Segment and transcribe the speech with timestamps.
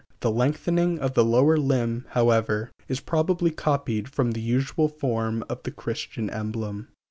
[0.21, 5.61] The lengthening of the lower limb, however, is probably copied from the usual form of
[5.61, 6.87] the Christian emblem.